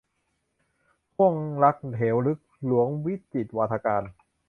[1.15, 4.03] ห้วงรักเหวลึก- หลวงวิจิตรวาทการ